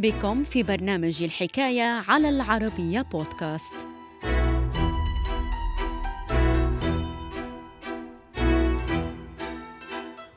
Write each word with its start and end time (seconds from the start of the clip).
بكم 0.00 0.44
في 0.44 0.62
برنامج 0.62 1.22
الحكاية 1.22 1.82
على 1.82 2.28
العربية 2.28 3.02
بودكاست. 3.02 3.72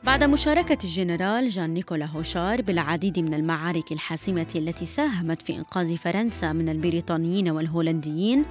بعد 0.04 0.24
مشاركة 0.24 0.78
الجنرال 0.84 1.48
جان 1.48 1.70
نيكولا 1.70 2.06
هوشار 2.06 2.62
بالعديد 2.62 3.18
من 3.18 3.34
المعارك 3.34 3.92
الحاسمة 3.92 4.48
التي 4.54 4.86
ساهمت 4.86 5.42
في 5.42 5.56
إنقاذ 5.56 5.96
فرنسا 5.96 6.52
من 6.52 6.68
البريطانيين 6.68 7.50
والهولنديين، 7.50 8.44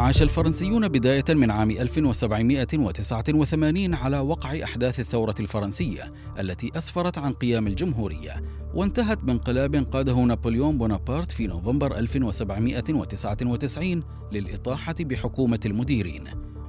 عاش 0.00 0.22
الفرنسيون 0.22 0.88
بداية 0.88 1.24
من 1.28 1.50
عام 1.50 1.70
1789 1.70 3.94
على 3.94 4.18
وقع 4.18 4.64
أحداث 4.64 5.00
الثورة 5.00 5.34
الفرنسية 5.40 6.12
التي 6.38 6.78
أسفرت 6.78 7.18
عن 7.18 7.32
قيام 7.32 7.66
الجمهورية 7.66 8.42
وانتهت 8.74 9.18
بانقلاب 9.18 9.76
قاده 9.76 10.14
نابليون 10.14 10.78
بونابرت 10.78 11.32
في 11.32 11.46
نوفمبر 11.46 11.98
1799 11.98 14.02
للإطاحة 14.32 14.94
بحكومة 15.00 15.60
المديرين. 15.66 16.24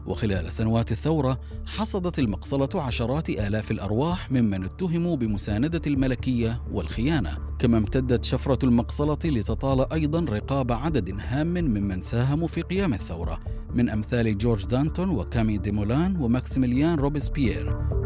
وخلال 0.05 0.51
سنوات 0.51 0.91
الثورة 0.91 1.39
حصدت 1.65 2.19
المقصلة 2.19 2.69
عشرات 2.75 3.29
آلاف 3.29 3.71
الأرواح 3.71 4.31
ممن 4.31 4.63
اتهموا 4.63 5.15
بمساندة 5.15 5.81
الملكية 5.87 6.61
والخيانة. 6.71 7.37
كما 7.59 7.77
امتدت 7.77 8.23
شفرة 8.23 8.59
المقصلة 8.63 9.19
لتطال 9.25 9.93
أيضا 9.93 10.25
رقاب 10.25 10.71
عدد 10.71 11.15
هام 11.19 11.53
ممن 11.53 12.01
ساهموا 12.01 12.47
في 12.47 12.61
قيام 12.61 12.93
الثورة 12.93 13.39
من 13.75 13.89
أمثال 13.89 14.37
جورج 14.37 14.65
دانتون 14.65 15.09
وكامي 15.09 15.57
ديمولان 15.57 16.21
وماكسيميليان 16.21 16.95
روبسبيير. 16.99 18.00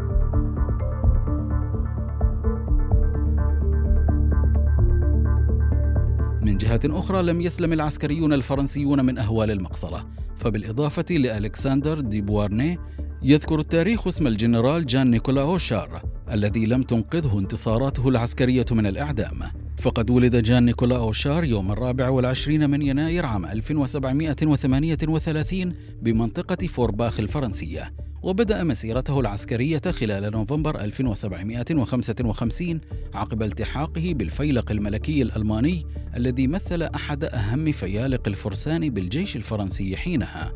من 6.56 6.60
جهة 6.60 6.80
أخرى 6.84 7.22
لم 7.22 7.40
يسلم 7.40 7.72
العسكريون 7.72 8.32
الفرنسيون 8.32 9.04
من 9.04 9.18
أهوال 9.18 9.50
المقصلة. 9.50 10.04
فبالإضافة 10.36 11.04
لألكسندر 11.10 12.00
دي 12.00 12.20
بوارني 12.20 12.78
يذكر 13.22 13.60
التاريخ 13.60 14.06
اسم 14.06 14.26
الجنرال 14.26 14.86
جان 14.86 15.10
نيكولا 15.10 15.42
هوشار 15.42 16.02
الذي 16.30 16.66
لم 16.66 16.82
تنقذه 16.82 17.38
انتصاراته 17.38 18.08
العسكرية 18.08 18.64
من 18.70 18.86
الإعدام. 18.86 19.42
فقد 19.78 20.10
ولد 20.10 20.36
جان 20.36 20.64
نيكولا 20.64 20.96
هوشار 20.96 21.44
يوم 21.44 21.72
الرابع 21.72 22.08
والعشرين 22.08 22.70
من 22.70 22.82
يناير 22.82 23.26
عام 23.26 23.46
1738 23.46 25.74
بمنطقة 26.02 26.66
فورباخ 26.66 27.20
الفرنسية. 27.20 27.92
وبدأ 28.26 28.64
مسيرته 28.64 29.20
العسكرية 29.20 29.82
خلال 29.90 30.32
نوفمبر 30.32 30.80
1755 30.80 32.80
عقب 33.14 33.42
التحاقه 33.42 34.14
بالفيلق 34.14 34.70
الملكي 34.70 35.22
الألماني 35.22 35.86
الذي 36.16 36.46
مثل 36.46 36.82
أحد 36.82 37.24
أهم 37.24 37.72
فيالق 37.72 38.28
الفرسان 38.28 38.90
بالجيش 38.90 39.36
الفرنسي 39.36 39.96
حينها. 39.96 40.52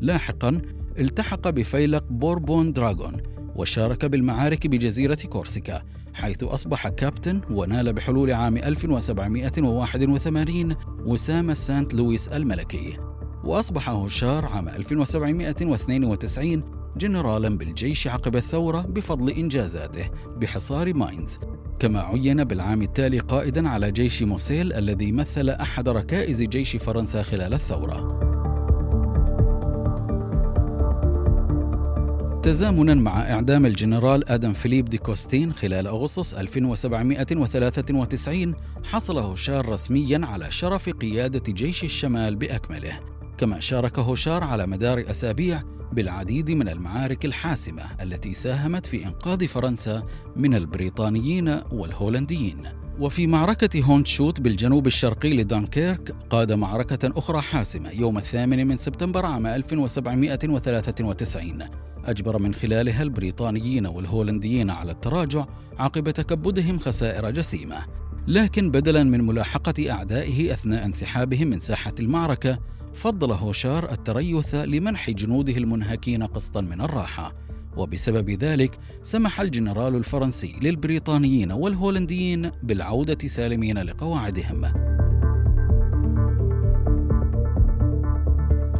لاحقا 0.00 0.62
التحق 0.98 1.48
بفيلق 1.48 2.04
بوربون 2.10 2.72
دراغون 2.72 3.22
وشارك 3.56 4.04
بالمعارك 4.04 4.66
بجزيرة 4.66 5.18
كورسيكا 5.28 5.82
حيث 6.14 6.42
أصبح 6.42 6.88
كابتن 6.88 7.40
ونال 7.50 7.92
بحلول 7.92 8.32
عام 8.32 8.56
1781 8.56 10.76
وسام 11.06 11.54
سانت 11.54 11.94
لويس 11.94 12.28
الملكي 12.28 12.98
وأصبح 13.44 13.88
هوشار 13.88 14.46
عام 14.46 14.68
1792 14.68 16.83
جنرالا 16.96 17.48
بالجيش 17.48 18.08
عقب 18.08 18.36
الثورة 18.36 18.80
بفضل 18.80 19.30
إنجازاته 19.30 20.10
بحصار 20.36 20.94
ماينز. 20.94 21.38
كما 21.78 22.00
عين 22.00 22.44
بالعام 22.44 22.82
التالي 22.82 23.18
قائدا 23.18 23.68
على 23.68 23.92
جيش 23.92 24.22
موسيل 24.22 24.72
الذي 24.72 25.12
مثل 25.12 25.50
أحد 25.50 25.88
ركائز 25.88 26.42
جيش 26.42 26.76
فرنسا 26.76 27.22
خلال 27.22 27.54
الثورة. 27.54 28.24
تزامنا 32.42 32.94
مع 32.94 33.32
إعدام 33.32 33.66
الجنرال 33.66 34.28
آدم 34.28 34.52
فيليب 34.52 34.84
دي 34.84 34.98
كوستين 34.98 35.52
خلال 35.52 35.86
أغسطس 35.86 36.34
1793 36.34 38.54
حصل 38.84 39.18
هوشار 39.18 39.68
رسميا 39.68 40.26
على 40.26 40.50
شرف 40.50 40.88
قيادة 40.88 41.52
جيش 41.52 41.84
الشمال 41.84 42.36
بأكمله. 42.36 43.00
كما 43.38 43.60
شارك 43.60 43.98
هوشار 43.98 44.44
على 44.44 44.66
مدار 44.66 45.04
أسابيع 45.10 45.62
بالعديد 45.94 46.50
من 46.50 46.68
المعارك 46.68 47.24
الحاسمة 47.24 47.82
التي 48.02 48.34
ساهمت 48.34 48.86
في 48.86 49.06
إنقاذ 49.06 49.48
فرنسا 49.48 50.02
من 50.36 50.54
البريطانيين 50.54 51.60
والهولنديين. 51.72 52.62
وفي 52.98 53.26
معركة 53.26 53.82
هونتشوت 53.82 54.40
بالجنوب 54.40 54.86
الشرقي 54.86 55.36
لدانكيرك 55.36 56.14
قاد 56.30 56.52
معركة 56.52 57.12
أخرى 57.16 57.40
حاسمة 57.40 57.90
يوم 57.90 58.18
الثامن 58.18 58.66
من 58.66 58.76
سبتمبر 58.76 59.26
عام 59.26 59.46
1793 59.46 61.62
أجبر 62.04 62.42
من 62.42 62.54
خلالها 62.54 63.02
البريطانيين 63.02 63.86
والهولنديين 63.86 64.70
على 64.70 64.92
التراجع 64.92 65.46
عقب 65.78 66.10
تكبدهم 66.10 66.78
خسائر 66.78 67.30
جسيمة. 67.30 67.78
لكن 68.26 68.70
بدلا 68.70 69.04
من 69.04 69.26
ملاحقة 69.26 69.90
أعدائه 69.90 70.52
أثناء 70.52 70.84
انسحابهم 70.84 71.48
من 71.48 71.60
ساحة 71.60 71.94
المعركة 72.00 72.58
فضل 72.94 73.32
هوشار 73.32 73.92
التريث 73.92 74.54
لمنح 74.54 75.10
جنوده 75.10 75.56
المنهكين 75.56 76.22
قسطا 76.22 76.60
من 76.60 76.80
الراحة 76.80 77.34
وبسبب 77.76 78.30
ذلك 78.30 78.78
سمح 79.02 79.40
الجنرال 79.40 79.94
الفرنسي 79.94 80.56
للبريطانيين 80.62 81.52
والهولنديين 81.52 82.50
بالعودة 82.62 83.28
سالمين 83.28 83.78
لقواعدهم. 83.78 84.93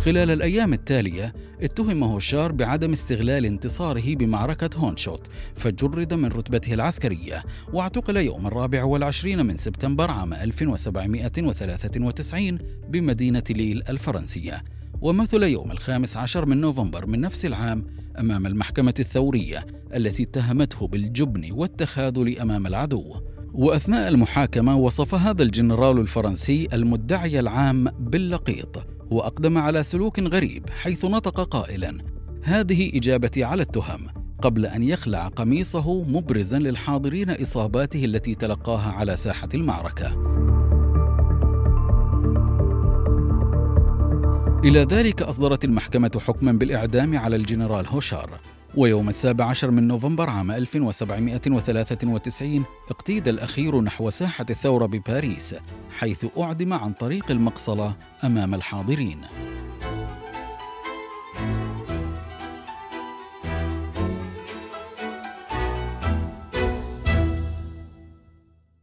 خلال 0.04 0.30
الأيام 0.30 0.72
التالية 0.72 1.34
اتهم 1.62 2.04
هوشار 2.04 2.52
بعدم 2.52 2.92
استغلال 2.92 3.46
انتصاره 3.46 4.14
بمعركة 4.14 4.70
هونشوت 4.76 5.28
فجرد 5.56 6.14
من 6.14 6.28
رتبته 6.28 6.74
العسكرية 6.74 7.42
واعتقل 7.72 8.16
يوم 8.16 8.46
الرابع 8.46 8.84
والعشرين 8.84 9.46
من 9.46 9.56
سبتمبر 9.56 10.10
عام 10.10 10.34
1793 10.34 12.58
بمدينة 12.88 13.42
ليل 13.50 13.82
الفرنسية. 13.88 14.64
ومثل 15.00 15.42
يوم 15.42 15.70
الخامس 15.70 16.16
عشر 16.16 16.46
من 16.46 16.60
نوفمبر 16.60 17.06
من 17.06 17.20
نفس 17.20 17.46
العام 17.46 17.86
أمام 18.18 18.46
المحكمة 18.46 18.94
الثورية 18.98 19.66
التي 19.94 20.22
اتهمته 20.22 20.86
بالجبن 20.86 21.52
والتخاذل 21.52 22.38
أمام 22.38 22.66
العدو. 22.66 23.14
وأثناء 23.52 24.08
المحاكمة 24.08 24.76
وصف 24.76 25.14
هذا 25.14 25.42
الجنرال 25.42 25.98
الفرنسي 25.98 26.68
المدعي 26.72 27.40
العام 27.40 27.84
باللقيط. 27.84 28.93
وأقدم 29.10 29.58
على 29.58 29.82
سلوك 29.82 30.20
غريب 30.20 30.70
حيث 30.70 31.04
نطق 31.04 31.40
قائلا 31.40 31.98
هذه 32.42 32.98
إجابتي 32.98 33.44
على 33.44 33.62
التهم. 33.62 34.06
قبل 34.42 34.66
أن 34.66 34.82
يخلع 34.82 35.28
قميصه 35.28 36.02
مبرزا 36.02 36.58
للحاضرين 36.58 37.30
إصاباته 37.30 38.04
التي 38.04 38.34
تلقاها 38.34 38.92
على 38.92 39.16
ساحة 39.16 39.48
المعركة. 39.54 40.06
إلى 44.64 44.80
ذلك 44.80 45.22
أصدرت 45.22 45.64
المحكمة 45.64 46.10
حكما 46.18 46.52
بالإعدام 46.52 47.18
على 47.18 47.36
الجنرال 47.36 47.86
هوشار. 47.86 48.30
ويوم 48.76 49.08
السابع 49.08 49.44
عشر 49.44 49.70
من 49.70 49.88
نوفمبر 49.88 50.30
عام 50.30 50.50
1793 50.50 52.64
اقتيد 52.90 53.28
الأخير 53.28 53.80
نحو 53.80 54.10
ساحة 54.10 54.46
الثورة 54.50 54.86
بباريس 54.86 55.54
حيث 55.98 56.26
أعدم 56.38 56.72
عن 56.72 56.92
طريق 56.92 57.30
المقصلة 57.30 57.96
أمام 58.24 58.54
الحاضرين. 58.54 59.18